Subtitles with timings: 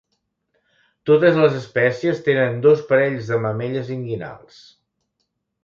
[1.09, 4.67] Totes les espècies tenen dos parells de mamelles inguinals.